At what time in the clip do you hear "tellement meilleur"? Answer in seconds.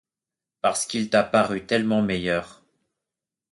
1.67-2.63